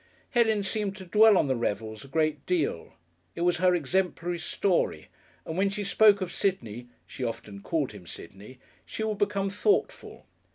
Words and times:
Helen 0.31 0.63
seemed 0.63 0.97
to 0.97 1.05
dwell 1.05 1.37
on 1.37 1.47
the 1.47 1.55
Revels 1.55 2.03
a 2.03 2.07
great 2.07 2.43
deal; 2.47 2.95
it 3.35 3.41
was 3.41 3.57
her 3.57 3.75
exemplary 3.75 4.39
story, 4.39 5.09
and 5.45 5.55
when 5.59 5.69
she 5.69 5.83
spoke 5.83 6.21
of 6.21 6.31
Sidney 6.31 6.87
she 7.05 7.23
often 7.23 7.61
called 7.61 7.91
him 7.91 8.07
Sidney 8.07 8.57
she 8.83 9.03
would 9.03 9.19
become 9.19 9.51
thoughtful. 9.51 10.25